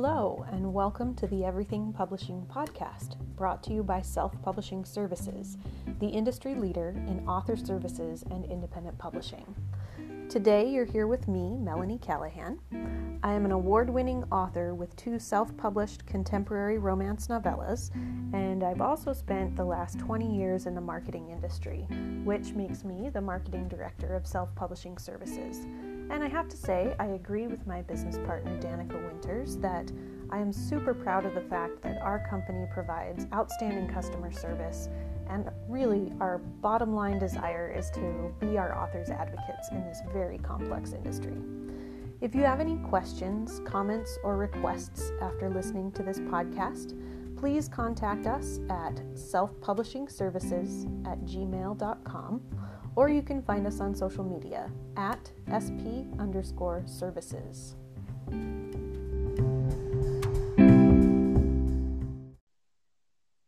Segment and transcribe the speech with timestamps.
[0.00, 5.58] Hello, and welcome to the Everything Publishing Podcast, brought to you by Self Publishing Services,
[5.98, 9.56] the industry leader in author services and independent publishing.
[10.28, 12.60] Today, you're here with me, Melanie Callahan.
[13.24, 17.92] I am an award winning author with two self published contemporary romance novellas,
[18.32, 21.88] and I've also spent the last 20 years in the marketing industry,
[22.22, 25.66] which makes me the marketing director of Self Publishing Services.
[26.10, 29.90] And I have to say, I agree with my business partner, Danica Winters, that
[30.30, 34.88] I am super proud of the fact that our company provides outstanding customer service
[35.28, 40.38] and really, our bottom line desire is to be our authors' advocates in this very
[40.38, 41.36] complex industry.
[42.20, 46.98] If you have any questions, comments, or requests after listening to this podcast,
[47.36, 52.40] please contact us at selfpublishingservices at gmail.com
[52.98, 55.30] or you can find us on social media at
[55.62, 57.76] sp underscore services.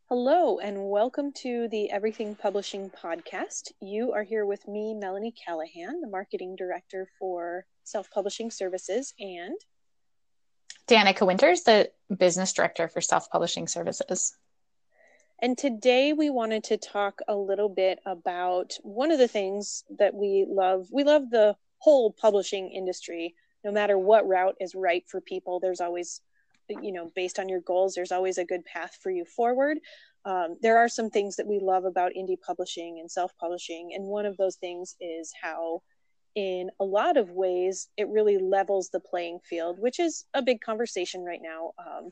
[0.07, 3.73] Hello, and welcome to the Everything Publishing podcast.
[3.81, 9.57] You are here with me, Melanie Callahan, the marketing director for Self Publishing Services, and
[10.87, 14.33] Danica Winters, the business director for Self Publishing Services.
[15.41, 20.13] And today we wanted to talk a little bit about one of the things that
[20.13, 20.87] we love.
[20.91, 23.33] We love the whole publishing industry.
[23.63, 26.21] No matter what route is right for people, there's always
[26.81, 29.77] you know based on your goals there's always a good path for you forward
[30.23, 34.25] um, there are some things that we love about indie publishing and self-publishing and one
[34.25, 35.81] of those things is how
[36.35, 40.61] in a lot of ways it really levels the playing field which is a big
[40.61, 42.11] conversation right now um,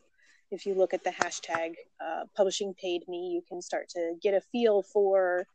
[0.52, 4.34] if you look at the hashtag uh, publishing paid me you can start to get
[4.34, 5.46] a feel for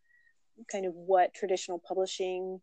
[0.70, 2.60] kind of what traditional publishing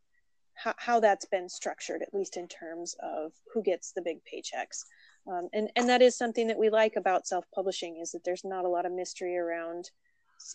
[0.55, 4.83] how, how that's been structured at least in terms of who gets the big paychecks.
[5.31, 8.65] Um, and and that is something that we like about self-publishing is that there's not
[8.65, 9.89] a lot of mystery around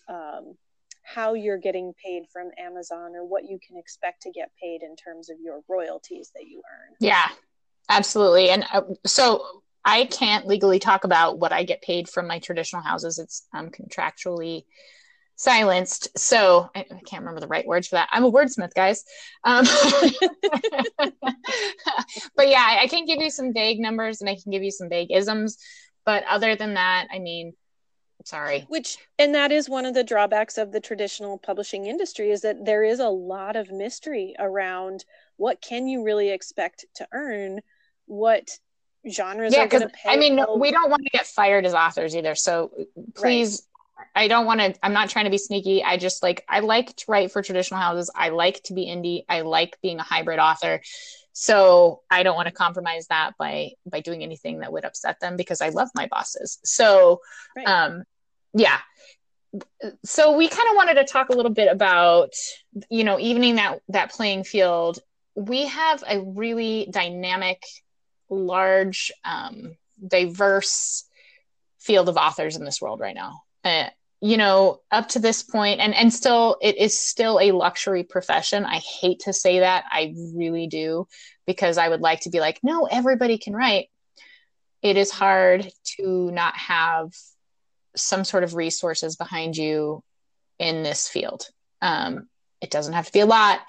[0.09, 0.57] um,
[1.03, 4.97] how you're getting paid from amazon or what you can expect to get paid in
[4.97, 6.97] terms of your royalties that you earn.
[6.99, 7.29] Yeah
[7.89, 8.51] absolutely.
[8.51, 12.83] And uh, so i can't legally talk about what i get paid from my traditional
[12.83, 14.65] houses it's um, contractually
[15.37, 16.19] silenced.
[16.19, 18.09] So I, I, can't remember the right words for that.
[18.11, 19.05] I'm a wordsmith, guys.
[19.45, 19.65] Um,
[22.37, 24.71] but yeah, I, I can give you some vague numbers and I can give you
[24.71, 25.59] some vague isms.
[26.05, 27.53] But other than that, I mean,
[28.25, 28.65] sorry.
[28.69, 32.65] Which, and that is one of the drawbacks of the traditional publishing industry is that
[32.65, 35.05] there is a lot of mystery around
[35.37, 37.61] what can you really expect to earn,
[38.07, 38.59] what
[39.11, 42.35] genres yeah, because I mean, we don't want to get fired as authors either.
[42.35, 42.73] So
[43.15, 43.67] please
[44.15, 45.83] I don't want to, I'm not trying to be sneaky.
[45.83, 48.11] I just like, I like to write for traditional houses.
[48.15, 49.25] I like to be indie.
[49.29, 50.81] I like being a hybrid author.
[51.33, 55.37] So I don't want to compromise that by, by doing anything that would upset them
[55.37, 56.59] because I love my bosses.
[56.65, 57.21] So,
[57.55, 57.67] right.
[57.67, 58.05] um,
[58.55, 58.79] yeah.
[60.05, 62.33] So we kind of wanted to talk a little bit about,
[62.91, 64.99] you know, evening that, that playing field.
[65.35, 67.63] We have a really dynamic,
[68.29, 69.77] large, um,
[70.07, 71.05] diverse
[71.79, 73.43] field of authors in this world right now.
[73.65, 73.89] Uh,
[74.21, 78.65] you know up to this point and and still it is still a luxury profession.
[78.65, 79.85] I hate to say that.
[79.91, 81.07] I really do
[81.47, 83.89] because i would like to be like no everybody can write.
[84.83, 87.13] It is hard to not have
[87.95, 90.03] some sort of resources behind you
[90.59, 91.49] in this field.
[91.83, 92.29] Um,
[92.61, 93.61] it doesn't have to be a lot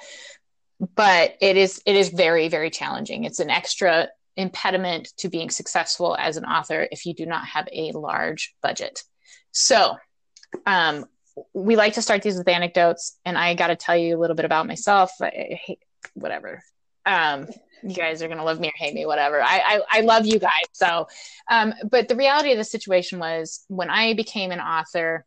[0.95, 3.23] but it is it is very very challenging.
[3.23, 7.67] It's an extra impediment to being successful as an author if you do not have
[7.73, 9.03] a large budget
[9.57, 9.97] so,
[10.67, 11.05] um,
[11.53, 14.35] we like to start these with anecdotes, and I got to tell you a little
[14.35, 15.11] bit about myself.
[15.19, 15.79] I, I hate,
[16.13, 16.63] whatever.
[17.07, 17.47] Um,
[17.81, 19.41] you guys are gonna love me or hate me, whatever.
[19.41, 20.65] I I, I love you guys.
[20.73, 21.07] So,
[21.49, 25.25] um, but the reality of the situation was when I became an author,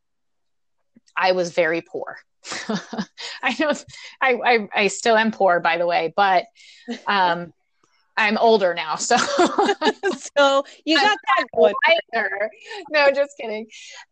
[1.17, 2.19] I was very poor.
[3.43, 3.73] I know
[4.21, 6.47] I, I I still am poor, by the way, but
[7.07, 7.53] um,
[8.17, 9.17] I'm older now, so
[10.37, 12.51] so you got that wiser.
[12.91, 13.67] No, just kidding.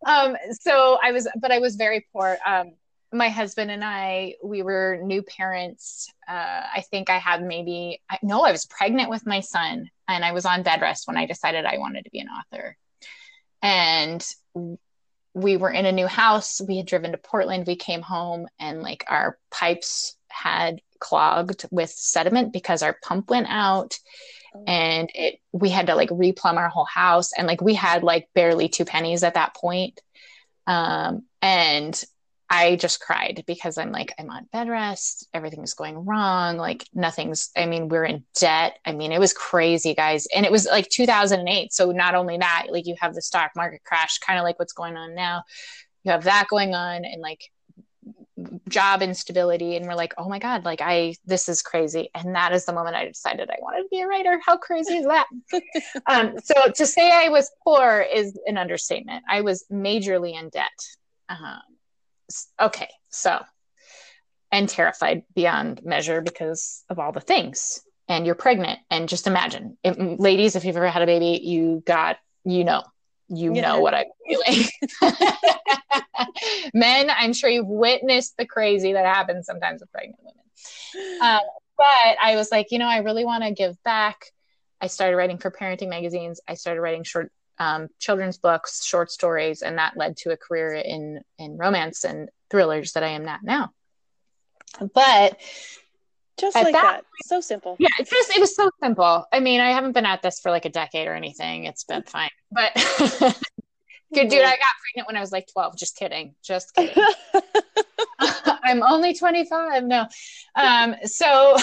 [0.05, 2.37] Um, so I was, but I was very poor.
[2.45, 2.73] Um,
[3.11, 6.11] my husband and I, we were new parents.
[6.27, 10.23] Uh, I think I had maybe I, no, I was pregnant with my son, and
[10.23, 12.77] I was on bed rest when I decided I wanted to be an author.
[13.61, 14.25] And
[15.33, 16.61] we were in a new house.
[16.65, 17.67] We had driven to Portland.
[17.67, 23.47] We came home, and like our pipes had clogged with sediment because our pump went
[23.49, 23.97] out
[24.55, 24.63] oh.
[24.67, 28.27] and it we had to like replumb our whole house and like we had like
[28.33, 30.01] barely two pennies at that point
[30.67, 32.03] um and
[32.49, 35.27] I just cried because I'm like, I'm on bed rest.
[35.35, 36.57] Everything's going wrong.
[36.57, 38.79] Like nothing's, I mean, we're in debt.
[38.83, 40.25] I mean, it was crazy, guys.
[40.35, 41.71] And it was like 2008.
[41.71, 44.73] So not only that, like you have the stock market crash, kind of like what's
[44.73, 45.43] going on now.
[46.03, 47.51] You have that going on and like
[48.67, 49.75] job instability.
[49.75, 52.09] And we're like, oh my God, like I, this is crazy.
[52.13, 54.39] And that is the moment I decided I wanted to be a writer.
[54.45, 55.27] How crazy is that?
[56.07, 59.23] um, so to say I was poor is an understatement.
[59.29, 60.69] I was majorly in debt.
[61.29, 61.61] Um,
[62.59, 63.39] okay, so
[64.51, 67.81] and terrified beyond measure because of all the things.
[68.07, 71.83] And you're pregnant, and just imagine, if, ladies, if you've ever had a baby, you
[71.85, 72.81] got, you know,
[73.29, 73.61] you yeah.
[73.61, 74.67] know what I'm feeling.
[76.73, 81.21] Men, I'm sure you've witnessed the crazy that happens sometimes with pregnant women.
[81.21, 81.41] Um,
[81.77, 84.25] but I was like, you know, I really want to give back.
[84.81, 86.41] I started writing for parenting magazines.
[86.47, 90.73] I started writing short um, children's books, short stories, and that led to a career
[90.73, 93.71] in in romance and thrillers that I am not now.
[94.93, 95.39] But
[96.39, 97.75] just like that, that, so simple.
[97.79, 99.25] Yeah, it's just it was so simple.
[99.31, 101.65] I mean, I haven't been at this for like a decade or anything.
[101.65, 102.71] It's been fine, but.
[104.13, 105.77] good dude, I got pregnant when I was like 12.
[105.77, 106.33] Just kidding.
[106.43, 106.95] Just kidding.
[108.19, 109.83] I'm only 25.
[109.83, 110.07] No.
[110.55, 111.55] Um, so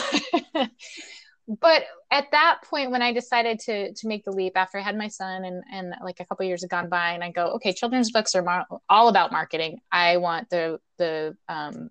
[1.49, 4.97] but at that point when i decided to to make the leap after i had
[4.97, 7.73] my son and and like a couple years had gone by and i go okay
[7.73, 11.91] children's books are mar- all about marketing i want the the um,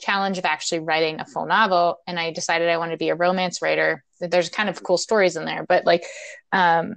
[0.00, 3.14] challenge of actually writing a full novel and i decided i wanted to be a
[3.14, 6.04] romance writer there's kind of cool stories in there but like
[6.52, 6.96] um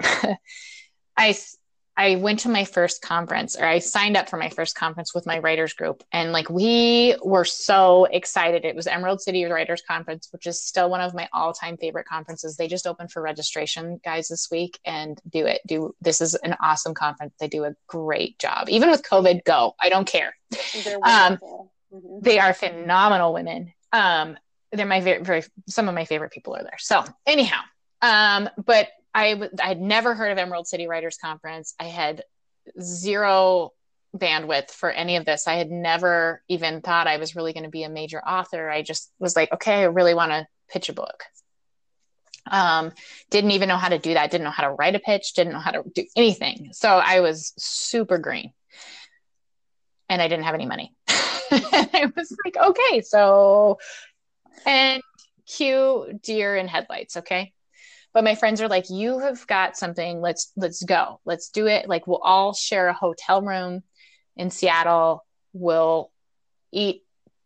[1.16, 1.36] i
[1.96, 5.24] I went to my first conference or I signed up for my first conference with
[5.24, 6.04] my writers group.
[6.12, 8.66] And like we were so excited.
[8.66, 12.06] It was Emerald City Writers Conference, which is still one of my all time favorite
[12.06, 12.56] conferences.
[12.56, 15.62] They just opened for registration, guys, this week and do it.
[15.66, 17.34] Do this is an awesome conference.
[17.40, 18.68] They do a great job.
[18.68, 19.74] Even with COVID, go.
[19.80, 20.36] I don't care.
[21.02, 21.38] Um,
[21.96, 22.18] mm-hmm.
[22.20, 23.72] They are phenomenal women.
[23.92, 24.36] Um,
[24.72, 26.78] they're my very, very, some of my favorite people are there.
[26.78, 27.60] So, anyhow,
[28.02, 31.74] um, but I had never heard of Emerald City Writers Conference.
[31.80, 32.22] I had
[32.80, 33.72] zero
[34.16, 35.46] bandwidth for any of this.
[35.46, 38.68] I had never even thought I was really going to be a major author.
[38.68, 41.24] I just was like, okay, I really want to pitch a book.
[42.50, 42.92] Um,
[43.30, 44.30] didn't even know how to do that.
[44.30, 45.34] Didn't know how to write a pitch.
[45.34, 46.70] Didn't know how to do anything.
[46.72, 48.52] So I was super green,
[50.08, 50.94] and I didn't have any money.
[51.72, 53.78] I was like, okay, so
[54.64, 55.02] and
[55.46, 57.16] cue deer in headlights.
[57.18, 57.52] Okay,
[58.12, 61.88] but my friends are like you have got something let's let's go let's do it.
[61.88, 63.82] Like we'll all share a hotel room
[64.36, 65.24] in seattle.
[65.52, 66.10] We'll
[66.72, 67.02] eat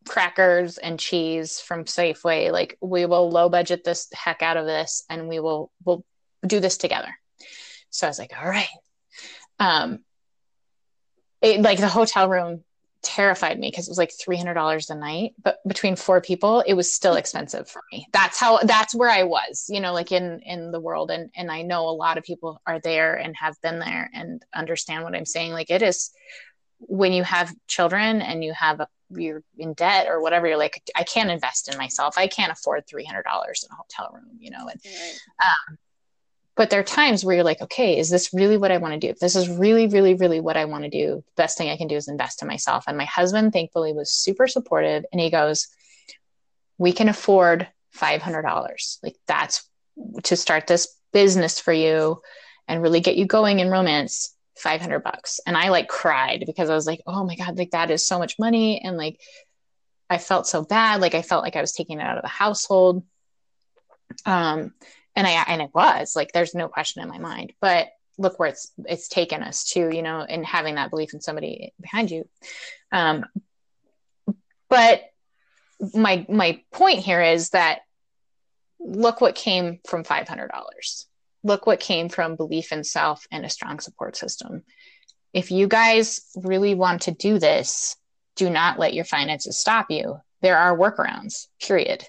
[0.07, 2.51] crackers and cheese from safeway.
[2.51, 6.03] Like we will low budget this heck out of this and we will we'll
[6.45, 7.13] do this together.
[7.89, 8.67] So i was like all right.
[9.59, 9.99] Um
[11.41, 12.63] it, like the hotel room
[13.03, 16.93] terrified me because it was like $300 a night but between four people it was
[16.93, 18.07] still expensive for me.
[18.13, 21.51] That's how that's where i was you know like in in the world and and
[21.51, 25.15] i know a lot of people are there and have been there and understand what
[25.15, 25.51] i'm saying.
[25.51, 26.11] Like it is
[26.79, 30.81] when you have children and you have a you're in debt or whatever you're like
[30.95, 32.17] i can't invest in myself.
[32.17, 35.19] I can't afford $300 in a hotel room you know and right.
[35.43, 35.77] um,
[36.55, 38.99] but there are times where you're like okay is this really what i want to
[38.99, 39.09] do?
[39.09, 41.77] If this is really really really what i want to do the best thing i
[41.77, 42.85] can do is invest in myself.
[42.87, 45.67] And my husband thankfully was super supportive and he goes
[46.77, 49.67] we can afford $500 like that's
[50.23, 52.21] to start this business for you
[52.67, 55.39] and really get you going in romance 500 bucks.
[55.45, 58.19] And i like cried because i was like oh my god like that is so
[58.19, 58.81] much money.
[58.81, 59.19] And like
[60.09, 61.01] i felt so bad.
[61.01, 63.03] Like i felt like i was taking it out of the household.
[64.25, 64.73] Um
[65.15, 67.53] and I and it was like there's no question in my mind.
[67.61, 71.21] But look where it's it's taken us to, you know, and having that belief in
[71.21, 72.27] somebody behind you.
[72.91, 73.25] Um,
[74.69, 75.03] but
[75.93, 77.79] my my point here is that
[78.79, 81.07] look what came from five hundred dollars.
[81.43, 84.63] Look what came from belief in self and a strong support system.
[85.33, 87.95] If you guys really want to do this,
[88.35, 90.19] do not let your finances stop you.
[90.41, 92.07] There are workarounds, period.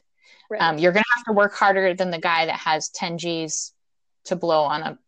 [0.53, 0.61] Right.
[0.61, 3.73] Um, you're going to have to work harder than the guy that has 10 G's
[4.27, 4.99] to blow on a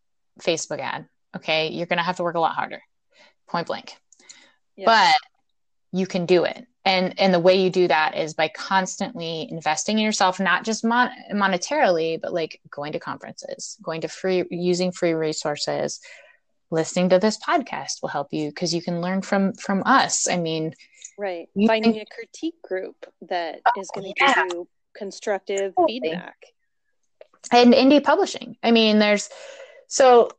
[0.40, 1.06] Facebook ad.
[1.36, 1.68] Okay.
[1.68, 2.80] You're going to have to work a lot harder,
[3.46, 3.94] point blank.
[4.74, 4.86] Yes.
[4.86, 6.66] But you can do it.
[6.86, 10.82] And, and the way you do that is by constantly investing in yourself, not just
[10.82, 16.00] mon- monetarily, but like going to conferences, going to free, using free resources,
[16.70, 20.26] listening to this podcast will help you because you can learn from from us.
[20.26, 20.74] I mean,
[21.18, 21.48] right.
[21.66, 22.96] Finding think, a critique group
[23.28, 24.44] that oh, is going to yeah.
[24.44, 26.00] give you constructive totally.
[26.00, 26.36] feedback.
[27.52, 28.56] And indie publishing.
[28.62, 29.28] I mean, there's
[29.88, 30.30] so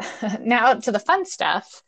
[0.40, 1.82] now to the fun stuff.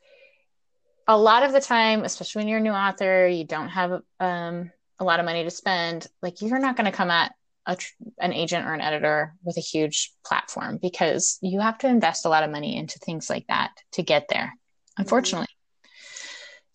[1.06, 4.70] a lot of the time, especially when you're a new author, you don't have um,
[4.98, 6.06] a lot of money to spend.
[6.22, 7.32] Like you're not going to come at
[7.66, 7.76] a,
[8.18, 12.28] an agent or an editor with a huge platform because you have to invest a
[12.28, 14.52] lot of money into things like that to get there,
[14.96, 15.45] unfortunately.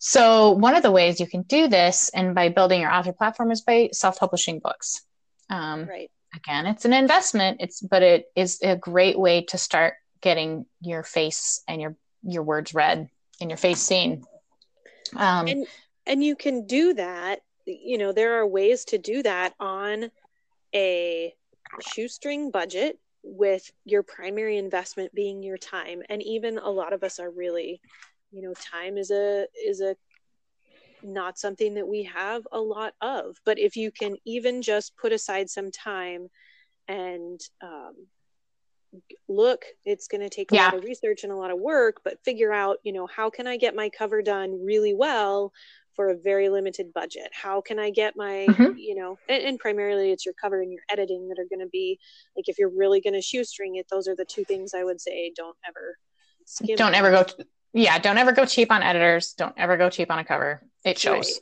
[0.04, 3.52] So, one of the ways you can do this, and by building your author platform,
[3.52, 5.02] is by self publishing books.
[5.48, 6.10] Um, right.
[6.34, 7.58] Again, it's an investment.
[7.60, 11.94] It's but it is a great way to start getting your face and your
[12.24, 13.08] your words read
[13.40, 14.24] and your face seen.
[15.14, 15.66] Um, and
[16.04, 17.42] and you can do that.
[17.64, 20.10] You know, there are ways to do that on
[20.74, 21.32] a
[21.94, 27.20] shoestring budget with your primary investment being your time and even a lot of us
[27.20, 27.80] are really
[28.32, 29.94] you know time is a is a
[31.04, 35.12] not something that we have a lot of but if you can even just put
[35.12, 36.28] aside some time
[36.88, 37.94] and um,
[39.28, 40.66] look it's going to take a yeah.
[40.66, 43.46] lot of research and a lot of work but figure out you know how can
[43.46, 45.52] i get my cover done really well
[45.94, 48.76] for a very limited budget how can i get my mm-hmm.
[48.76, 51.70] you know and, and, primarily it's your cover and your editing that are going to
[51.70, 51.98] be
[52.36, 55.00] like if you're really going to shoestring it those are the two things i would
[55.00, 55.96] say don't ever
[56.76, 57.24] don't ever go
[57.72, 59.32] yeah, don't ever go cheap on editors.
[59.32, 60.62] Don't ever go cheap on a cover.
[60.84, 61.40] It shows.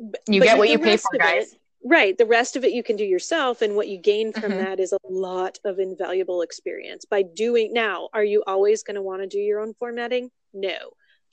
[0.00, 0.14] Right.
[0.28, 1.52] You but get what you pay for, guys.
[1.52, 2.16] It, right.
[2.16, 3.60] The rest of it you can do yourself.
[3.60, 4.64] And what you gain from mm-hmm.
[4.64, 7.72] that is a lot of invaluable experience by doing.
[7.72, 10.30] Now, are you always going to want to do your own formatting?
[10.54, 10.76] No.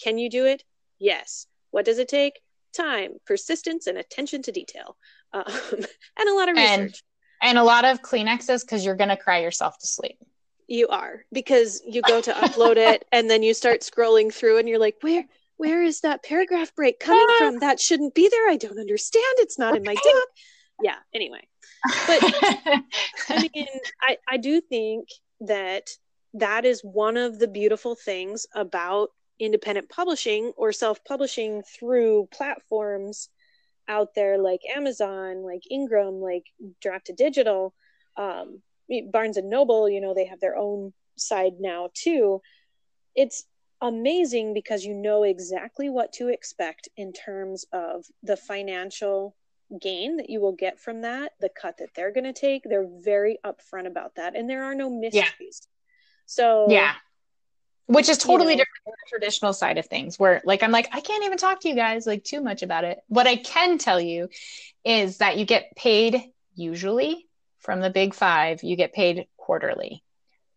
[0.03, 0.63] Can you do it?
[0.99, 1.47] Yes.
[1.71, 2.41] What does it take?
[2.73, 4.97] Time, persistence, and attention to detail.
[5.31, 5.45] Um,
[6.17, 6.77] and a lot of research.
[6.79, 6.95] And,
[7.41, 10.17] and a lot of Kleenexes because you're going to cry yourself to sleep.
[10.67, 14.67] You are because you go to upload it and then you start scrolling through and
[14.67, 15.25] you're like, where
[15.57, 17.59] where is that paragraph break coming from?
[17.59, 18.49] That shouldn't be there.
[18.49, 19.23] I don't understand.
[19.37, 20.27] It's not in my doc.
[20.83, 21.47] Yeah, anyway.
[22.07, 22.19] But
[23.29, 23.67] I mean,
[24.01, 25.07] I, I do think
[25.41, 25.89] that
[26.33, 33.29] that is one of the beautiful things about independent publishing or self-publishing through platforms
[33.87, 36.45] out there like Amazon, like Ingram, like
[36.83, 37.71] Draft2Digital.
[38.17, 38.61] Um,
[39.11, 42.41] Barnes and Noble, you know, they have their own side now too.
[43.15, 43.45] It's
[43.81, 49.35] amazing because you know exactly what to expect in terms of the financial
[49.81, 52.63] gain that you will get from that, the cut that they're going to take.
[52.63, 55.61] They're very upfront about that, and there are no mysteries.
[55.61, 55.67] Yeah.
[56.27, 56.93] So, yeah,
[57.87, 60.71] which is totally you know, different from the traditional side of things, where like I'm
[60.71, 62.99] like, I can't even talk to you guys like too much about it.
[63.07, 64.29] What I can tell you
[64.83, 66.21] is that you get paid
[66.55, 67.27] usually
[67.65, 70.03] from the big five, you get paid quarterly.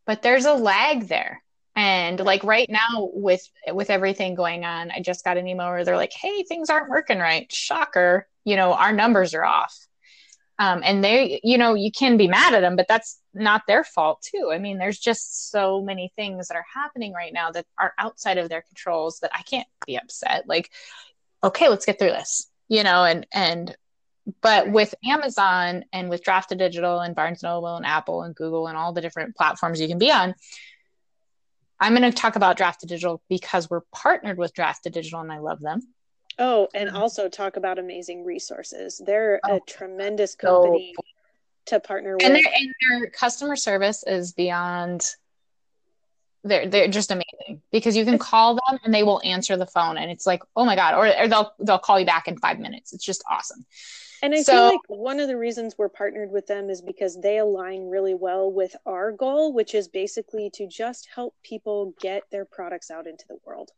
[0.07, 1.43] But there's a lag there.
[1.75, 5.85] And like right now with with everything going on, I just got an email where
[5.85, 9.77] they're like, "Hey, things aren't working right." Shocker, you know, our numbers are off.
[10.59, 13.85] Um, and they, you know, you can be mad at them, but that's not their
[13.85, 14.51] fault too.
[14.53, 18.39] I mean, there's just so many things that are happening right now that are outside
[18.39, 20.49] of their controls that I can't be upset.
[20.49, 20.71] Like,
[21.45, 23.77] okay, let's get through this, you know, and and
[24.41, 28.93] but with Amazon and with Draft2Digital and Barnes Noble and Apple and Google and all
[28.93, 30.35] the different platforms you can be on,
[31.81, 35.81] I'm going to talk about Draft2Digital because we're partnered with Draft2Digital and I love them.
[36.39, 39.01] Oh, and also talk about amazing resources.
[39.05, 41.05] They're oh, a tremendous company so,
[41.67, 42.25] to partner with.
[42.25, 45.05] And their, and their customer service is beyond
[46.45, 49.99] they're they're just amazing because you can call them and they will answer the phone
[49.99, 52.61] and it's like oh my god or, or they'll they'll call you back in five
[52.61, 53.67] minutes it's just awesome
[54.23, 57.21] and I so, feel like one of the reasons we're partnered with them is because
[57.21, 62.23] they align really well with our goal, which is basically to just help people get
[62.31, 63.71] their products out into the world.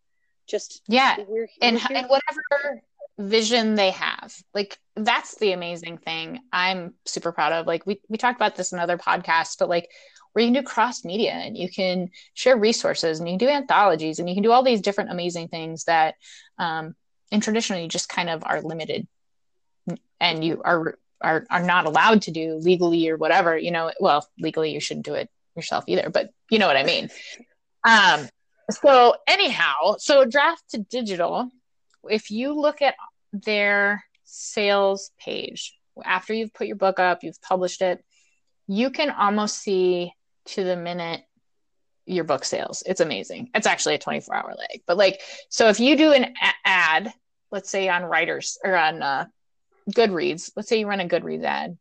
[0.47, 2.83] Just yeah, we're, and, we're and whatever
[3.19, 6.41] vision they have, like that's the amazing thing.
[6.53, 7.67] I'm super proud of.
[7.67, 9.89] Like we we talked about this in other podcasts, but like
[10.33, 13.53] where you can do cross media and you can share resources and you can do
[13.53, 16.15] anthologies and you can do all these different amazing things that
[16.59, 16.95] um,
[17.33, 19.07] and traditionally just kind of are limited
[20.21, 24.27] and you are are are not allowed to do legally or whatever you know well
[24.39, 27.09] legally you shouldn't do it yourself either but you know what i mean.
[27.85, 28.29] Um
[28.71, 31.51] so anyhow so draft to Digital
[32.09, 32.95] if you look at
[33.33, 35.75] their sales page
[36.05, 38.05] after you've put your book up you've published it
[38.69, 40.13] you can almost see
[40.45, 41.23] to the minute
[42.07, 42.83] your book sales.
[42.87, 43.51] It's amazing.
[43.55, 46.35] It's actually a 24 hour lag but like so if you do an
[46.65, 47.13] ad
[47.51, 49.27] let's say on writers or on uh,
[49.91, 51.79] Goodreads, let's say you run a Goodreads ad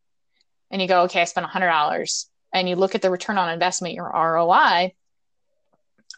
[0.72, 3.96] and you go, okay, I spent $100 and you look at the return on investment,
[3.96, 4.94] your ROI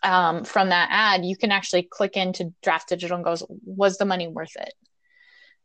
[0.04, 4.06] um, from that ad, you can actually click into draft Digital and goes, was the
[4.06, 4.74] money worth it?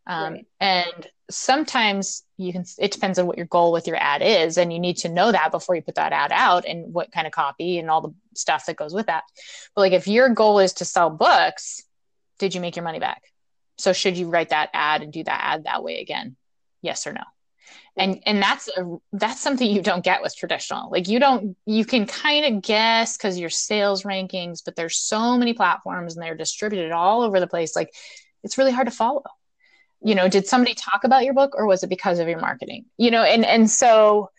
[0.07, 0.47] Um, right.
[0.61, 4.59] And sometimes you can, it depends on what your goal with your ad is.
[4.59, 7.27] And you need to know that before you put that ad out and what kind
[7.27, 9.25] of copy and all the stuff that goes with that.
[9.75, 11.83] But like if your goal is to sell books,
[12.39, 13.23] did you make your money back
[13.79, 16.37] so should you write that ad and do that ad that way again?
[16.83, 17.23] Yes or no?
[17.97, 20.91] And and that's a, that's something you don't get with traditional.
[20.91, 25.37] Like you don't you can kind of guess because your sales rankings but there's so
[25.37, 27.75] many platforms and they're distributed all over the place.
[27.75, 27.93] Like
[28.43, 29.25] it's really hard to follow.
[30.03, 32.85] You know did somebody talk about your book or was it because of your marketing?
[32.99, 34.31] You know and and so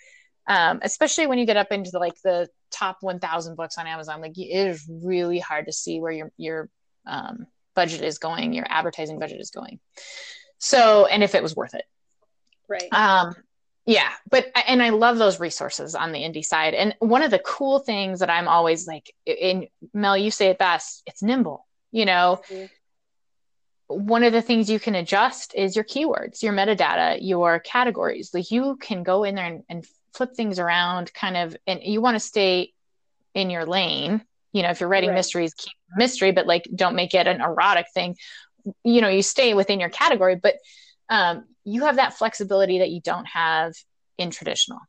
[0.49, 4.21] um, especially when you get up into the, like the top 1000 books on amazon
[4.21, 6.69] like it is really hard to see where your your
[7.05, 9.79] um, budget is going your advertising budget is going.
[10.57, 11.85] So and if it was worth it.
[12.67, 12.91] Right.
[12.91, 13.35] Um
[13.85, 16.73] yeah but and i love those resources on the indie side.
[16.73, 20.57] And one of the cool things that i'm always like in mel you say it
[20.57, 22.41] best it's nimble you know?
[22.51, 22.65] Mm-hmm.
[24.11, 28.33] one of the things you can adjust is your keywords your metadata your categories.
[28.33, 32.01] Like you can go in there and, and flip things around kind of and you
[32.01, 32.73] want to stay
[33.33, 34.15] in your lane
[34.53, 35.15] you know if you're writing right.
[35.15, 38.15] mysteries keep mystery but like don't make it an erotic thing
[38.83, 40.55] you know you stay within your category but
[41.09, 43.73] um, you have that flexibility that you don't have
[44.17, 44.79] in traditional.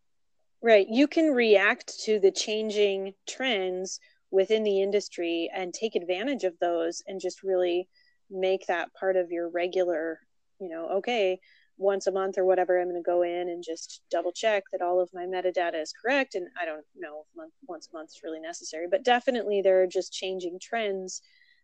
[0.62, 0.86] Right.
[0.88, 4.00] You can react to the changing trends
[4.30, 7.88] within the industry and take advantage of those and just really
[8.30, 10.18] make that part of your regular,
[10.60, 11.40] you know, okay,
[11.78, 14.82] once a month or whatever, I'm going to go in and just double check that
[14.82, 16.35] all of my metadata is correct.
[16.35, 19.82] And I don't know if month, once a month is really necessary, but definitely there
[19.82, 21.23] are just changing trends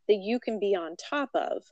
[0.08, 1.62] that you can be on top of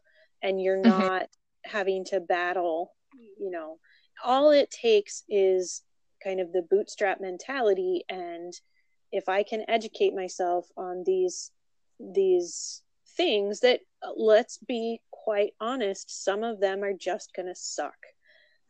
[0.42, 0.98] and you're mm-hmm.
[0.98, 1.28] not
[1.64, 2.92] having to battle
[3.38, 3.78] you know
[4.24, 5.82] all it takes is
[6.22, 8.52] kind of the bootstrap mentality and
[9.10, 11.50] if i can educate myself on these
[12.00, 12.82] these
[13.16, 13.80] things that
[14.16, 17.94] let's be quite honest some of them are just going to suck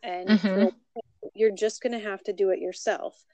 [0.02, 0.66] and mm-hmm.
[1.34, 3.24] you're just going to have to do it yourself.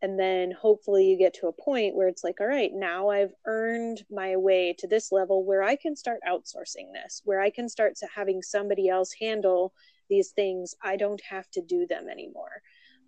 [0.00, 3.32] And then hopefully you get to a point where it's like all right now i've
[3.46, 7.68] earned my way to this level where i can start outsourcing this where i can
[7.68, 9.72] start having somebody else handle
[10.08, 10.74] these things.
[10.82, 12.62] I don't have to do them anymore.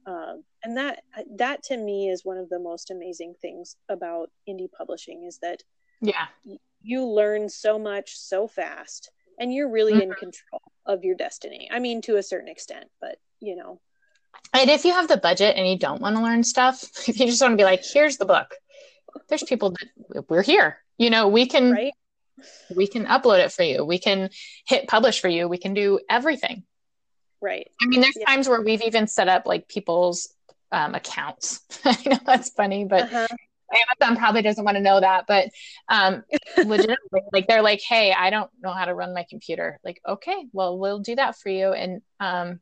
[0.07, 1.03] Um, and that
[1.37, 5.63] that to me is one of the most amazing things about indie publishing is that
[6.01, 6.27] yeah.
[6.81, 10.13] you learn so much so fast and you're really mm-hmm.
[10.13, 13.81] in control of your destiny i mean to a certain extent but you know
[14.53, 17.27] and if you have the budget and you don't want to learn stuff, if you
[17.27, 18.55] just want to be like, here's the book,
[19.29, 20.79] there's people that we're here.
[20.99, 21.93] You know, we can right?
[22.75, 23.85] we can upload it for you.
[23.85, 24.31] We can
[24.67, 25.49] hit publish for you.
[25.49, 26.65] We can do everything.
[27.41, 27.69] Right.
[27.81, 28.27] I mean, there's yeah.
[28.27, 30.29] times where we've even set up like people's
[30.73, 31.61] um, accounts.
[31.85, 33.29] I know that's funny, but uh-huh.
[33.73, 35.27] Amazon probably doesn't want to know that.
[35.27, 35.51] But
[35.89, 36.25] um,
[36.57, 40.47] legitimately, like they're like, "Hey, I don't know how to run my computer." Like, okay,
[40.53, 41.73] well, we'll do that for you.
[41.73, 42.61] And um,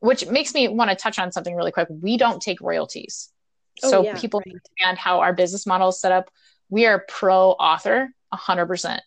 [0.00, 1.88] which makes me want to touch on something really quick.
[1.90, 3.30] We don't take royalties.
[3.82, 4.54] Oh, so yeah, people right.
[4.54, 6.30] understand how our business model is set up.
[6.68, 9.00] We are pro author 100%.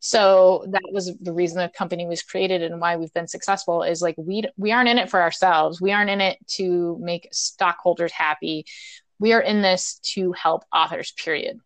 [0.00, 4.02] So that was the reason the company was created and why we've been successful is
[4.02, 5.80] like we we aren't in it for ourselves.
[5.80, 8.66] We aren't in it to make stockholders happy.
[9.18, 11.60] We are in this to help authors period.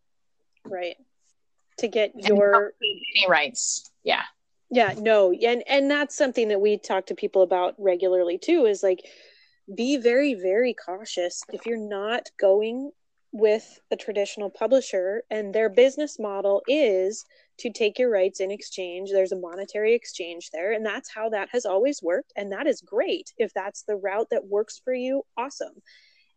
[0.64, 0.96] Right.
[1.78, 3.90] To get your any rights.
[4.02, 4.22] Yeah
[4.70, 8.82] yeah no and and that's something that we talk to people about regularly too is
[8.82, 9.00] like
[9.74, 12.90] be very very cautious if you're not going
[13.32, 17.24] with a traditional publisher and their business model is
[17.58, 21.48] to take your rights in exchange there's a monetary exchange there and that's how that
[21.50, 25.22] has always worked and that is great if that's the route that works for you
[25.36, 25.74] awesome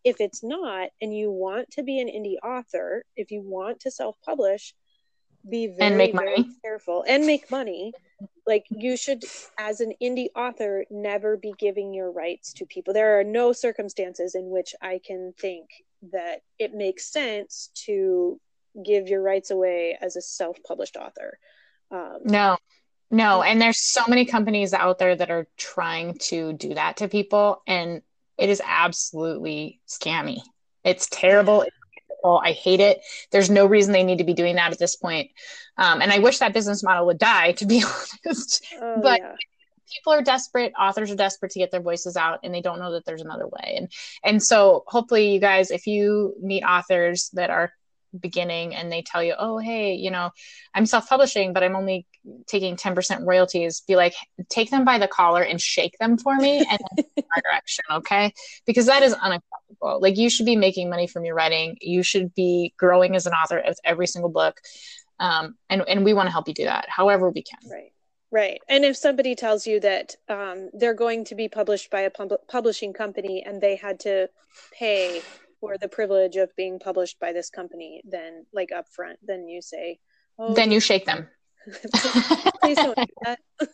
[0.03, 3.91] if it's not and you want to be an indie author if you want to
[3.91, 4.73] self publish
[5.49, 6.49] be very, and make money.
[6.63, 7.93] careful and make money.
[8.45, 9.23] Like you should
[9.59, 12.93] as an indie author never be giving your rights to people.
[12.93, 15.69] There are no circumstances in which i can think
[16.11, 18.39] that it makes sense to
[18.85, 21.37] give your rights away as a self-published author.
[21.91, 22.57] Um, no
[23.09, 27.07] no and there's so many companies out there that are trying to do that to
[27.07, 28.01] people and
[28.41, 30.39] it is absolutely scammy
[30.83, 31.75] it's terrible it's
[32.23, 33.01] I hate it.
[33.31, 35.31] There's no reason they need to be doing that at this point.
[35.77, 37.83] Um, and I wish that business model would die, to be
[38.25, 38.65] honest.
[38.79, 39.35] Oh, but yeah.
[39.91, 40.73] people are desperate.
[40.79, 43.47] Authors are desperate to get their voices out, and they don't know that there's another
[43.47, 43.75] way.
[43.77, 43.91] And
[44.23, 47.73] and so hopefully, you guys, if you meet authors that are
[48.17, 50.31] beginning and they tell you, oh, hey, you know,
[50.73, 52.05] I'm self publishing, but I'm only
[52.47, 54.13] taking 10% royalties, be like,
[54.49, 56.79] take them by the collar and shake them for me and
[57.17, 57.83] my direction.
[57.91, 58.33] Okay.
[58.65, 59.99] Because that is unacceptable.
[60.01, 61.77] Like you should be making money from your writing.
[61.81, 64.59] You should be growing as an author with every single book.
[65.19, 67.59] Um, and, and we want to help you do that however we can.
[67.69, 67.91] Right.
[68.31, 68.61] Right.
[68.69, 72.47] And if somebody tells you that um, they're going to be published by a pub-
[72.47, 74.29] publishing company and they had to
[74.71, 75.21] pay
[75.59, 79.99] for the privilege of being published by this company, then like upfront, then you say,
[80.39, 81.27] oh, then you shake them.
[82.61, 83.39] Please don't do that.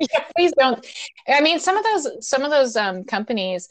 [0.00, 0.86] yeah, please don't.
[1.28, 3.68] I mean, some of those some of those um, companies,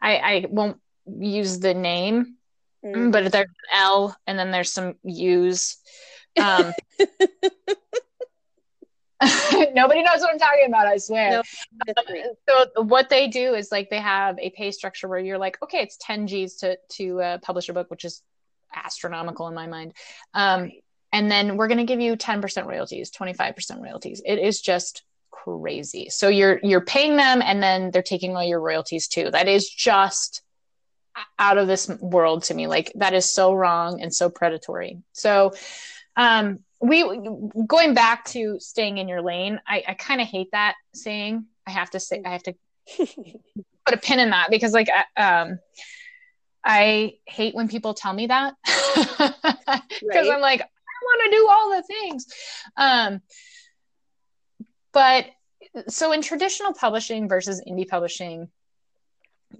[0.00, 2.36] I, I won't use the name,
[2.84, 3.12] mm.
[3.12, 5.78] but there's L and then there's some U's.
[6.40, 6.72] Um,
[9.74, 11.42] Nobody knows what I'm talking about, I swear.
[11.86, 15.58] No, so what they do is like they have a pay structure where you're like,
[15.62, 18.22] okay, it's 10 G's to to uh, publish a book, which is
[18.72, 19.94] astronomical in my mind.
[20.34, 20.70] Um,
[21.12, 24.22] and then we're going to give you 10% royalties, 25% royalties.
[24.24, 26.08] It is just crazy.
[26.10, 29.30] So you're you're paying them and then they're taking all your royalties too.
[29.30, 30.42] That is just
[31.38, 32.66] out of this world to me.
[32.66, 34.98] Like that is so wrong and so predatory.
[35.12, 35.52] So
[36.16, 37.02] um we
[37.66, 41.70] going back to staying in your lane i, I kind of hate that saying i
[41.70, 42.54] have to say i have to
[42.96, 45.58] put a pin in that because like um
[46.64, 49.32] i hate when people tell me that because
[50.02, 50.30] right.
[50.30, 50.66] i'm like i
[51.08, 52.26] want to do all the things
[52.76, 53.20] um
[54.92, 55.26] but
[55.88, 58.48] so in traditional publishing versus indie publishing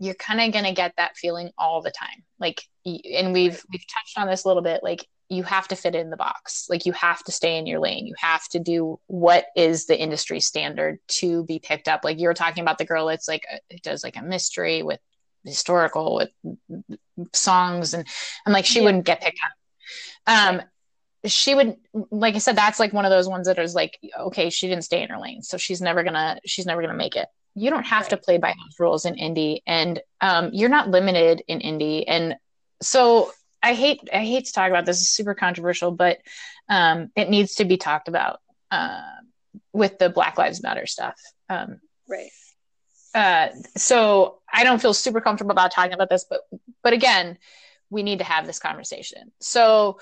[0.01, 3.87] you're kind of going to get that feeling all the time like and we've we've
[3.87, 6.67] touched on this a little bit like you have to fit in the box.
[6.71, 8.07] Like you have to stay in your lane.
[8.07, 12.03] You have to do what is the industry standard to be picked up.
[12.03, 15.01] Like you were talking about the girl, it's like it does like a mystery with
[15.45, 16.31] historical with
[17.35, 18.07] songs, and
[18.47, 18.87] I'm like she yeah.
[18.87, 20.55] wouldn't get picked up.
[20.55, 20.63] Um,
[21.27, 21.77] she would
[22.11, 24.85] like I said, that's like one of those ones that is like okay, she didn't
[24.85, 27.29] stay in her lane, so she's never gonna she's never gonna make it.
[27.55, 28.11] You don't have right.
[28.11, 32.37] to play by those rules in indie, and um, you're not limited in indie, and
[32.81, 35.01] so I hate I hate to talk about this.
[35.01, 36.19] It's super controversial, but
[36.69, 39.03] um, it needs to be talked about uh,
[39.73, 41.21] with the Black Lives Matter stuff.
[41.49, 42.31] Um, right.
[43.15, 46.43] Uh, so I don't feel super comfortable about talking about this, but
[46.83, 47.39] but again,
[47.91, 49.33] we need to have this conversation.
[49.41, 49.99] So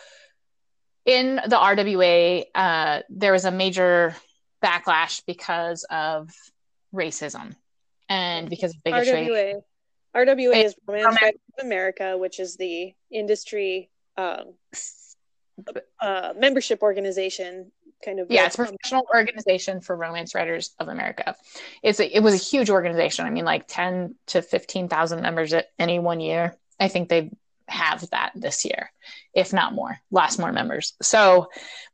[1.07, 4.15] in the RWA, uh, there was a major
[4.63, 6.31] backlash because of
[6.93, 7.55] racism
[8.09, 9.29] and because of bigotry.
[9.29, 9.63] RWA.
[10.15, 14.55] RWA is Romance Writers of America, which is the industry um,
[16.01, 17.71] uh, membership organization.
[18.05, 21.35] Kind of yeah, it's a professional organization for romance writers of America.
[21.83, 23.25] It's a, it was a huge organization.
[23.25, 26.57] I mean, like ten to fifteen thousand members at any one year.
[26.79, 27.31] I think they
[27.69, 28.93] have that this year,
[29.35, 29.99] if not more.
[30.11, 30.95] Lost more members.
[31.03, 31.49] So,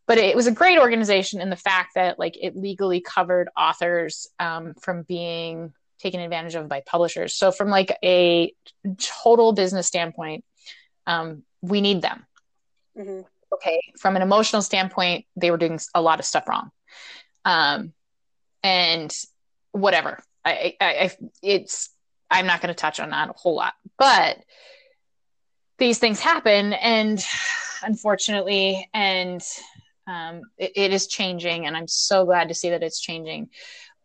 [0.07, 4.27] but it was a great organization in the fact that like it legally covered authors
[4.39, 7.35] um, from being taken advantage of by publishers.
[7.35, 8.53] So from like a
[8.99, 10.45] total business standpoint,
[11.07, 12.27] um, we need them.
[12.99, 13.21] Mm-hmm.
[13.55, 13.81] Okay.
[13.99, 16.71] From an emotional standpoint, they were doing a lot of stuff wrong.
[17.45, 17.93] Um,
[18.63, 19.15] and
[19.73, 20.23] whatever.
[20.45, 21.11] I, I, I
[21.43, 21.91] it's
[22.31, 24.39] I'm not going to touch on that a whole lot, but
[25.79, 27.25] these things happen, and
[27.83, 29.43] unfortunately, and
[30.07, 33.51] um, it, it is changing, and I'm so glad to see that it's changing.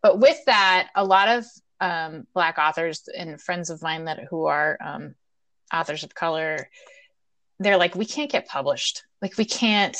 [0.02, 1.44] But with that, a lot of
[1.80, 5.14] um, black authors and friends of mine that who are um,
[5.72, 6.68] authors of color
[7.58, 9.04] they're like we can't get published.
[9.20, 9.96] Like we can't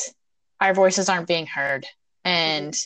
[0.60, 1.86] our voices aren't being heard.
[2.24, 2.76] And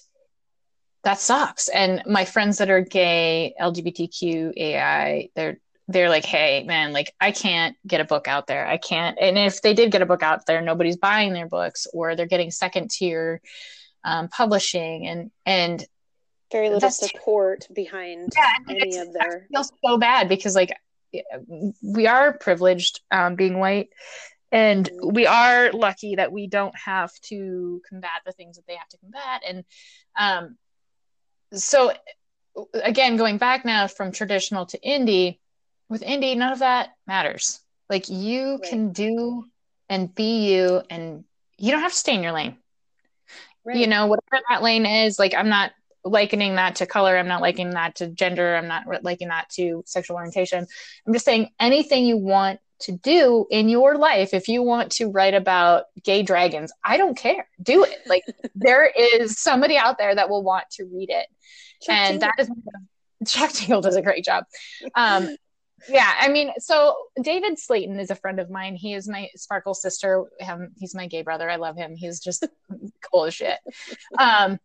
[1.04, 1.68] that sucks.
[1.68, 5.58] And my friends that are gay lgbtq ai they're
[5.92, 9.38] they're like hey man like i can't get a book out there i can't and
[9.38, 12.50] if they did get a book out there nobody's buying their books or they're getting
[12.50, 13.40] second tier
[14.04, 15.86] um, publishing and and
[16.52, 19.46] very little support behind yeah, any of their.
[19.48, 20.72] I feel so bad because like
[21.82, 23.88] we are privileged um, being white,
[24.52, 25.14] and mm-hmm.
[25.14, 28.98] we are lucky that we don't have to combat the things that they have to
[28.98, 29.64] combat, and
[30.18, 30.56] um,
[31.54, 31.92] so
[32.74, 35.38] again, going back now from traditional to indie,
[35.92, 37.60] with indie, none of that matters.
[37.88, 38.62] Like you right.
[38.62, 39.46] can do
[39.88, 41.24] and be you, and
[41.58, 42.56] you don't have to stay in your lane.
[43.64, 43.76] Right.
[43.76, 45.72] You know, whatever that lane is, like I'm not
[46.04, 47.16] likening that to color.
[47.16, 48.56] I'm not likening that to gender.
[48.56, 50.66] I'm not likening that to sexual orientation.
[51.06, 54.34] I'm just saying anything you want to do in your life.
[54.34, 57.48] If you want to write about gay dragons, I don't care.
[57.62, 57.98] Do it.
[58.06, 58.24] Like
[58.54, 61.26] there is somebody out there that will want to read it.
[61.82, 62.30] Chuck and Tingle.
[62.36, 64.44] that is Chuck Tingle does a great job.
[64.94, 65.36] Um,
[65.88, 68.76] yeah, I mean, so David Slayton is a friend of mine.
[68.76, 70.24] He is my sparkle sister.
[70.46, 71.50] Um, he's my gay brother.
[71.50, 71.94] I love him.
[71.94, 72.46] He's just
[73.10, 73.58] cool as shit.
[74.18, 74.58] Um,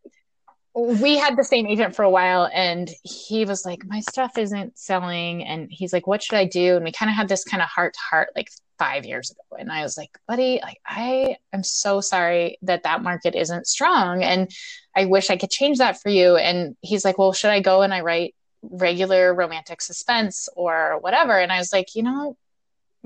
[0.78, 4.78] we had the same agent for a while and he was like my stuff isn't
[4.78, 7.64] selling and he's like what should i do and we kind of had this kind
[7.64, 11.36] of heart to heart like five years ago and i was like buddy like i
[11.52, 14.52] am so sorry that that market isn't strong and
[14.96, 17.82] i wish i could change that for you and he's like well should i go
[17.82, 22.36] and i write regular romantic suspense or whatever and i was like you know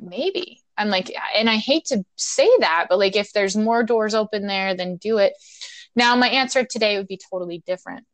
[0.02, 4.16] maybe i'm like and i hate to say that but like if there's more doors
[4.16, 5.34] open there then do it
[5.96, 8.06] Now, my answer today would be totally different.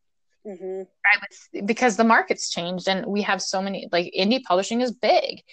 [0.45, 0.83] Mm-hmm.
[1.05, 1.19] I
[1.53, 5.43] would, because the market's changed and we have so many, like indie publishing is big.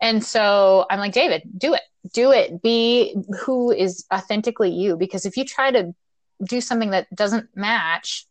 [0.00, 4.96] And so I'm like, David, do it, do it, be who is authentically you.
[4.96, 5.94] Because if you try to
[6.42, 8.26] do something that doesn't match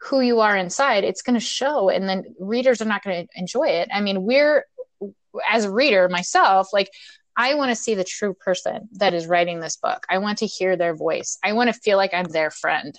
[0.00, 1.88] who you are inside, it's going to show.
[1.88, 3.88] And then readers are not going to enjoy it.
[3.92, 4.64] I mean, we're,
[5.50, 6.90] as a reader myself, like
[7.36, 10.04] I want to see the true person that is writing this book.
[10.08, 11.38] I want to hear their voice.
[11.44, 12.98] I want to feel like I'm their friend,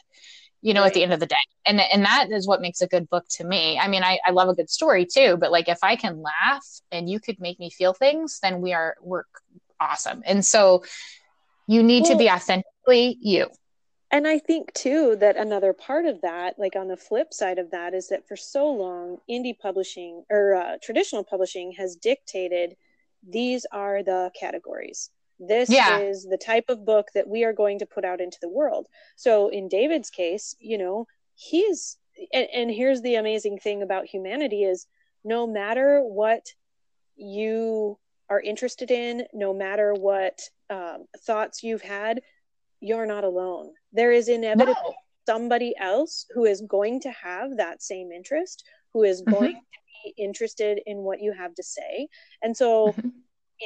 [0.62, 0.88] you know, right.
[0.88, 1.35] at the end of the day.
[1.65, 3.77] And and that is what makes a good book to me.
[3.77, 6.65] I mean, I, I love a good story too, but like if I can laugh
[6.89, 9.23] and you could make me feel things, then we are we're
[9.77, 10.23] awesome.
[10.25, 10.83] And so
[11.67, 13.47] you need well, to be authentically you.
[14.12, 17.72] And I think too that another part of that, like on the flip side of
[17.72, 22.76] that, is that for so long, indie publishing or uh, traditional publishing has dictated
[23.28, 25.12] these are the categories.
[25.39, 26.00] This yeah.
[26.00, 28.88] is the type of book that we are going to put out into the world.
[29.15, 31.98] So in David's case, you know, he's
[32.34, 34.88] and, and here's the amazing thing about humanity is
[35.24, 36.48] no matter what
[37.15, 37.98] you
[38.30, 42.22] are interested in, no matter what um, thoughts you've had,
[42.80, 43.72] you're not alone.
[43.91, 44.93] There is inevitably no.
[45.28, 49.34] somebody else who is going to have that same interest, who is mm-hmm.
[49.34, 49.62] going
[50.17, 52.08] interested in what you have to say.
[52.41, 53.10] And so mm-hmm.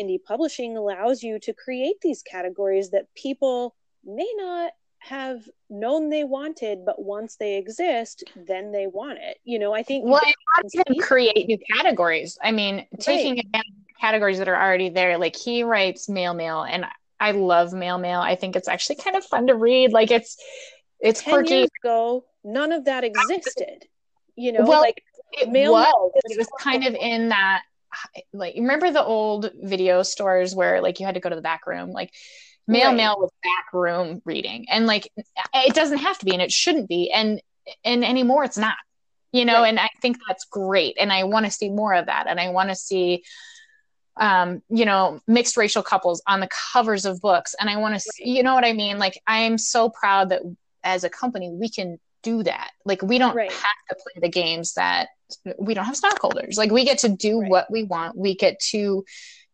[0.02, 6.24] indie publishing allows you to create these categories that people may not have known they
[6.24, 9.38] wanted, but once they exist, then they want it.
[9.44, 10.22] You know, I think well,
[10.72, 12.38] you can create new categories.
[12.42, 12.88] I mean, right.
[13.00, 15.18] taking advantage categories that are already there.
[15.18, 16.86] Like he writes male mail, and
[17.24, 18.20] I love Male male.
[18.20, 19.94] I think it's actually kind of fun to read.
[19.94, 20.36] Like it's
[21.00, 21.54] it's Ten quirky.
[21.54, 23.86] Years ago, none of that existed.
[24.36, 26.12] You know, well, like it was.
[26.26, 27.64] It was kind of in that
[28.34, 31.68] like remember the old video stores where like you had to go to the back
[31.68, 32.12] room like
[32.68, 32.98] male right.
[32.98, 35.08] male was back room reading and like
[35.54, 37.40] it doesn't have to be and it shouldn't be and
[37.84, 38.76] and anymore it's not
[39.32, 39.70] you know right.
[39.70, 42.50] and i think that's great and i want to see more of that and i
[42.50, 43.24] want to see
[44.18, 47.56] um you know mixed racial couples on the covers of books.
[47.60, 48.28] And i want to right.
[48.28, 48.98] you know what i mean?
[49.00, 50.42] Like i'm so proud that
[50.84, 52.72] as a company we can do that.
[52.86, 55.10] Like we don't have to play the games that
[55.60, 56.58] we don't have stockholders.
[56.58, 57.50] Like we get to do right.
[57.50, 58.18] what we want.
[58.18, 59.06] We get to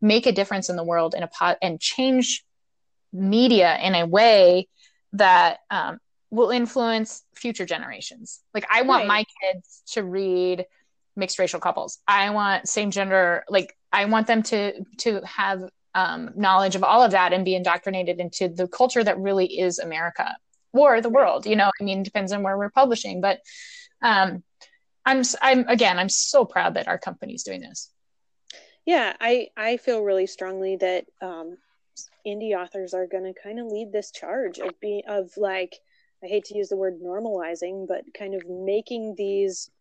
[0.02, 2.46] make a difference in the world in a pot and change
[3.12, 4.68] media in a way
[5.14, 8.40] that um, will influence future generations.
[8.54, 9.08] Like i want right.
[9.08, 10.66] my kids to read
[11.20, 15.64] mixed racial couples i want same gender like i want them to to have
[15.96, 19.80] um, knowledge of all of that and be indoctrinated into the culture that really is
[19.80, 20.36] america
[20.72, 23.40] or the world you know i mean depends on where we're publishing but
[24.02, 24.44] um
[25.10, 27.90] I'm I'm again I'm so proud that our company's doing this.
[28.86, 31.58] Yeah, I I feel really strongly that um,
[32.26, 35.76] indie authors are going to kind of lead this charge of being of like
[36.24, 39.72] I hate to use the word normalizing, but kind of making these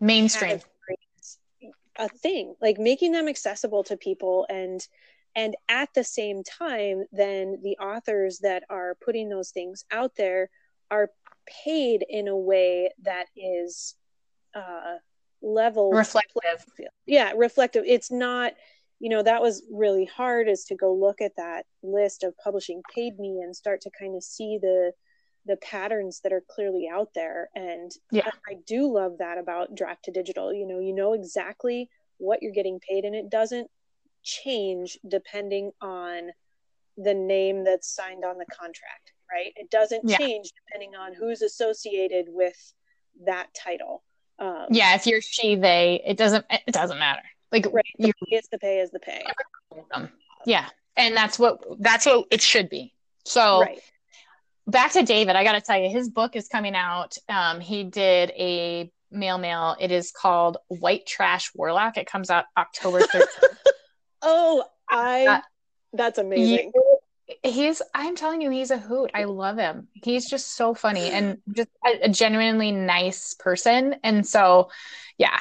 [0.00, 0.60] mainstream
[1.98, 4.86] a thing, like making them accessible to people and
[5.34, 10.48] and at the same time then the authors that are putting those things out there
[10.90, 11.10] are
[11.64, 13.94] paid in a way that is
[14.54, 14.96] uh,
[15.42, 16.64] level reflective.
[17.06, 17.84] Yeah, reflective.
[17.86, 18.54] It's not,
[18.98, 22.82] you know, that was really hard is to go look at that list of publishing
[22.94, 24.92] paid me and start to kind of see the
[25.46, 27.48] the patterns that are clearly out there.
[27.54, 30.52] And yeah, I, I do love that about draft to digital.
[30.52, 33.70] You know, you know exactly what you're getting paid, and it doesn't
[34.22, 36.30] change depending on
[36.96, 39.52] the name that's signed on the contract, right?
[39.56, 40.16] It doesn't yeah.
[40.16, 42.56] change depending on who's associated with
[43.24, 44.02] that title.
[44.38, 47.22] Um, yeah, if you're she, they, it doesn't it doesn't matter.
[47.52, 49.24] Like right, the pay is the pay is the pay.
[50.44, 52.92] Yeah, and that's what that's what it should be.
[53.24, 53.80] So right.
[54.66, 57.16] Back to David, I got to tell you, his book is coming out.
[57.28, 59.76] Um, he did a male male.
[59.78, 61.96] It is called White Trash Warlock.
[61.96, 63.26] It comes out October 13th.
[64.22, 65.26] oh, I.
[65.26, 65.40] Uh,
[65.92, 66.72] that's amazing.
[66.74, 66.82] You,
[67.46, 69.10] he's i'm telling you he's a hoot.
[69.14, 69.88] I love him.
[69.92, 73.96] He's just so funny and just a, a genuinely nice person.
[74.02, 74.70] And so
[75.18, 75.38] yeah.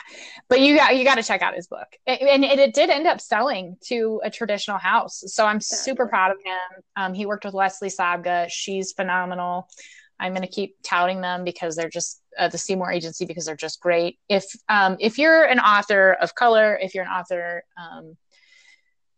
[0.47, 1.87] But you got you got to check out his book.
[2.07, 5.23] And it, it, did end up selling to a traditional house.
[5.27, 6.83] So i'm super proud of him.
[6.95, 9.67] Um, he worked with Lesley Sabga she's phenomenal.
[10.17, 13.55] I'm going to keep touting them because they're just uh, the seymour agency because they're
[13.55, 14.17] just great.
[14.29, 18.15] If um, if you're an author of color if you're an author um,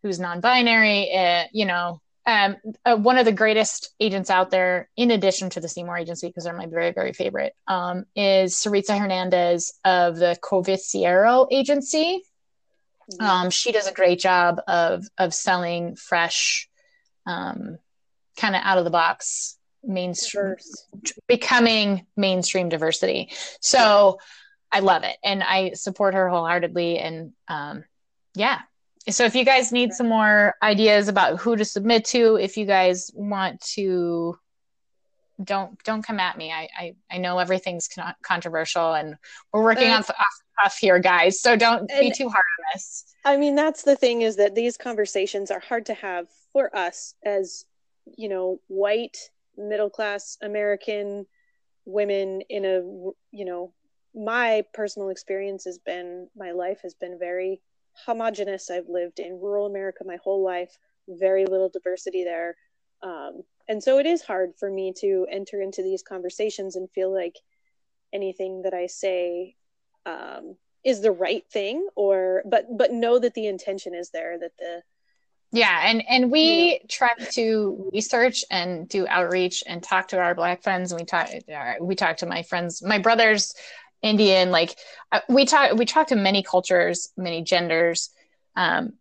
[0.01, 5.11] who's non-binary uh, you know um, uh, one of the greatest agents out there, in
[5.11, 9.73] addition to the Seymour agency, because they're my very, very favorite, um, is Sarita Hernandez
[9.85, 12.21] of the Corvisiero agency.
[13.13, 13.25] Mm-hmm.
[13.25, 16.69] Um, she does a great job of of selling fresh,
[17.25, 17.77] um,
[18.37, 20.55] kind of out of the box mainstream
[21.27, 23.29] becoming mainstream diversity
[23.61, 24.19] so
[24.71, 27.85] i love it and i support her wholeheartedly and um,
[28.35, 28.59] yeah
[29.09, 32.65] so if you guys need some more ideas about who to submit to if you
[32.65, 34.37] guys want to
[35.43, 36.51] don't don't come at me.
[36.51, 39.15] I i, I know everything's con- controversial and
[39.53, 41.39] we're working uh, on stuff here guys.
[41.41, 44.77] So don't be too hard on this i mean that's the thing is that these
[44.77, 47.65] conversations are hard to have for us as
[48.17, 49.17] you know white
[49.57, 51.25] middle class american
[51.85, 52.79] women in a
[53.31, 53.73] you know
[54.15, 57.61] my personal experience has been my life has been very
[58.05, 58.69] homogenous.
[58.69, 60.77] I've lived in rural america my whole life
[61.09, 62.55] very little diversity there.
[63.01, 67.13] Um, and so it is hard for me to enter into these conversations and feel
[67.13, 67.37] like
[68.13, 69.55] anything that i say
[70.05, 74.57] um, is the right thing or but but know that the intention is there that
[74.57, 74.81] the
[75.51, 75.83] yeah.
[75.85, 80.91] And and we try to research and do outreach and talk to our black friends.
[80.91, 81.29] And we talk
[81.79, 83.53] we talk to my friends my brothers
[84.01, 84.75] indian like
[85.11, 88.09] uh, we talk we talk to many cultures many genders
[88.55, 88.93] um,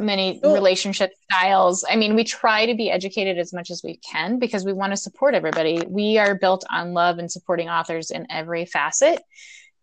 [0.00, 0.52] many oh.
[0.52, 1.84] relationship styles.
[1.88, 4.92] I mean we try to be educated as much as we can because we want
[4.92, 5.82] to support everybody.
[5.86, 9.20] We are built on love and supporting authors in every facet.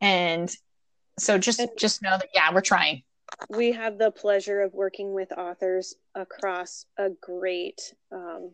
[0.01, 0.53] And
[1.19, 3.03] so just and- just know that yeah we're trying.
[3.49, 8.51] We have the pleasure of working with authors across a great um,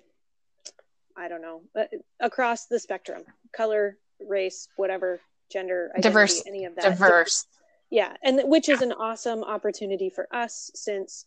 [1.16, 1.84] i don't know uh,
[2.20, 3.22] across the spectrum
[3.56, 6.44] color race whatever gender diverse.
[6.48, 6.84] any of that.
[6.84, 7.46] Diverse.
[7.90, 11.26] Yeah and which is an awesome opportunity for us since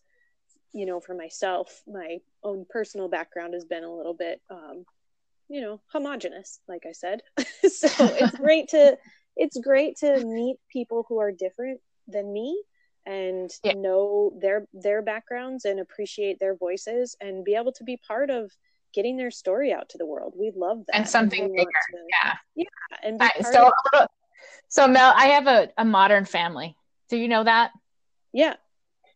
[0.73, 4.85] you know for myself my own personal background has been a little bit um,
[5.47, 7.21] you know homogenous like i said.
[7.69, 8.97] So it's great to
[9.35, 12.61] it's great to meet people who are different than me
[13.05, 13.73] and yeah.
[13.73, 18.51] know their their backgrounds and appreciate their voices and be able to be part of
[18.97, 20.33] getting their story out to the world.
[20.35, 20.95] We love that.
[20.95, 21.69] And something bigger.
[21.69, 22.33] To, yeah.
[22.55, 22.65] Yeah.
[23.03, 24.07] And so, of-
[24.69, 26.75] so Mel, I have a, a modern family.
[27.07, 27.69] Do you know that?
[28.33, 28.55] Yeah.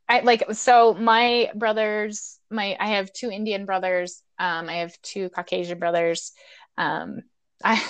[0.08, 5.30] I like so my brothers, my I have two Indian brothers, um, I have two
[5.30, 6.34] Caucasian brothers.
[6.78, 7.22] Um,
[7.64, 7.84] I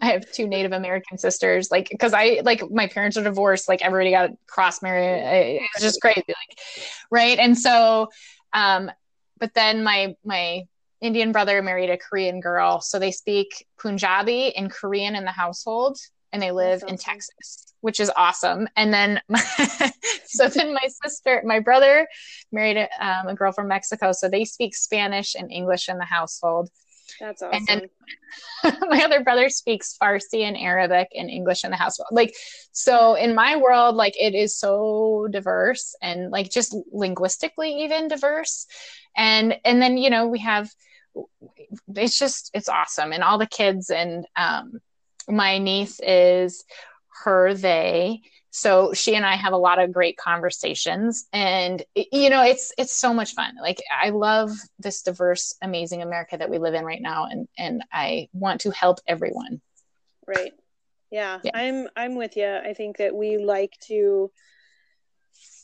[0.00, 3.82] I have two Native American sisters, like because I like my parents are divorced, like
[3.82, 5.60] everybody got cross married.
[5.74, 6.58] It's just crazy, like
[7.10, 7.38] right.
[7.38, 8.08] And so,
[8.52, 8.90] um,
[9.38, 10.62] but then my my
[11.06, 15.98] Indian brother married a Korean girl, so they speak Punjabi and Korean in the household,
[16.32, 18.68] and they live in Texas, which is awesome.
[18.76, 19.40] And then, my,
[20.26, 22.06] so then my sister, my brother
[22.52, 26.04] married a, um, a girl from Mexico, so they speak Spanish and English in the
[26.04, 26.70] household
[27.20, 27.64] that's awesome.
[27.68, 27.88] And
[28.62, 32.08] then my other brother speaks Farsi and Arabic and English in the household.
[32.10, 32.34] Like,
[32.72, 38.66] so in my world, like it is so diverse and like just linguistically even diverse.
[39.16, 40.70] And, and then, you know, we have,
[41.94, 43.12] it's just, it's awesome.
[43.12, 44.80] And all the kids and, um,
[45.28, 46.64] my niece is
[47.24, 48.20] her, they,
[48.56, 52.92] so she and i have a lot of great conversations and you know it's it's
[52.92, 53.54] so much fun.
[53.60, 57.84] Like i love this diverse amazing america that we live in right now and and
[57.92, 59.60] i want to help everyone.
[60.26, 60.52] Right.
[61.10, 61.50] Yeah, yeah.
[61.54, 64.30] i'm i'm with you i think that we like to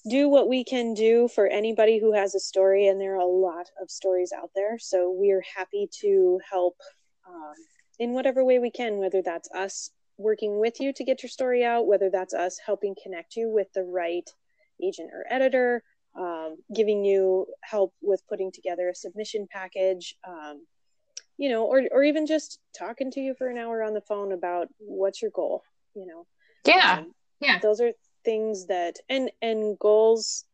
[0.08, 3.24] do what we can do for anybody who has a story and there are a
[3.24, 6.76] lot of stories out there so we're happy to help
[7.28, 7.54] um,
[7.98, 9.90] in whatever way we can whether that's us
[10.22, 13.72] working with you to get your story out, whether that's us helping connect you with
[13.74, 14.28] the right
[14.82, 15.82] agent or editor,
[16.18, 20.64] um, giving you help with putting together a submission package, um,
[21.36, 24.32] you know, or, or even just talking to you for an hour on the phone
[24.32, 25.62] about what's your goal,
[25.94, 26.26] you know.
[26.64, 26.98] Yeah.
[26.98, 27.58] Um, yeah.
[27.58, 27.92] Those are
[28.24, 30.44] things that, and, and goals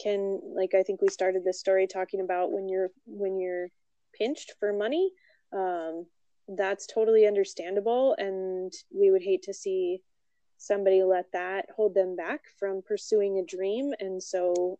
[0.00, 3.68] can, like, I think we started this story talking about when you're, when you're
[4.16, 5.12] pinched for money,
[5.52, 6.06] um,
[6.48, 8.14] that's totally understandable.
[8.18, 10.00] And we would hate to see
[10.58, 13.94] somebody let that hold them back from pursuing a dream.
[14.00, 14.78] And so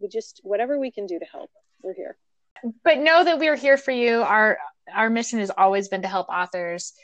[0.00, 1.50] we just whatever we can do to help
[1.82, 2.16] we're here.
[2.84, 4.22] But know that we're here for you.
[4.22, 4.58] Our
[4.92, 6.94] our mission has always been to help authors.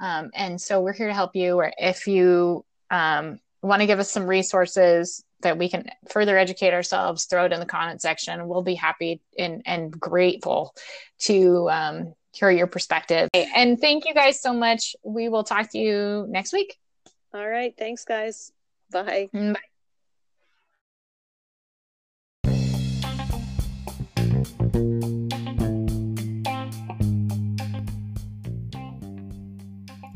[0.00, 3.98] Um, and so we're here to help you or if you um, want to give
[3.98, 8.48] us some resources that we can further educate ourselves throw it in the comment section
[8.48, 10.74] we'll be happy and, and grateful
[11.18, 13.28] to um, hear your perspective.
[13.34, 14.94] And thank you guys so much.
[15.02, 16.76] We will talk to you next week.
[17.34, 17.74] All right.
[17.76, 18.52] Thanks, guys.
[18.90, 19.28] Bye.
[19.34, 19.60] Mm, bye.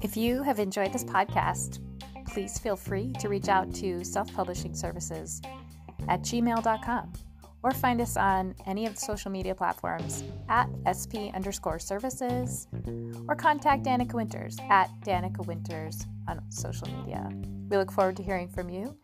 [0.03, 1.81] If you have enjoyed this podcast,
[2.35, 5.41] please feel free to reach out to self publishing services
[6.09, 7.13] at gmail.com
[7.63, 12.67] or find us on any of the social media platforms at SP underscore services
[13.29, 17.31] or contact Danica Winters at Danica Winters on social media.
[17.71, 18.97] We look forward to hearing from you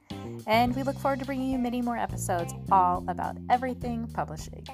[0.48, 4.66] and we look forward to bringing you many more episodes all about everything publishing.